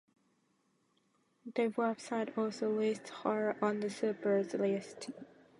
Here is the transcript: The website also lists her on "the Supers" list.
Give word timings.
The 1.45 1.67
website 1.77 2.35
also 2.35 2.71
lists 2.71 3.11
her 3.21 3.55
on 3.61 3.81
"the 3.81 3.89
Supers" 3.91 4.55
list. 4.55 5.11